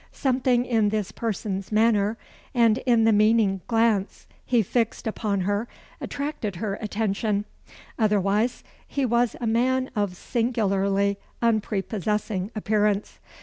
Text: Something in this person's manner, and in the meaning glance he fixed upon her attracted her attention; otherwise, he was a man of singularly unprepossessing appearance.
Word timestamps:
Something 0.13 0.65
in 0.65 0.89
this 0.89 1.11
person's 1.11 1.71
manner, 1.71 2.17
and 2.55 2.79
in 2.87 3.03
the 3.03 3.11
meaning 3.13 3.61
glance 3.67 4.25
he 4.43 4.63
fixed 4.63 5.05
upon 5.05 5.41
her 5.41 5.67
attracted 6.01 6.55
her 6.55 6.73
attention; 6.81 7.45
otherwise, 7.99 8.63
he 8.87 9.05
was 9.05 9.35
a 9.39 9.45
man 9.45 9.91
of 9.95 10.15
singularly 10.15 11.19
unprepossessing 11.39 12.49
appearance. 12.55 13.19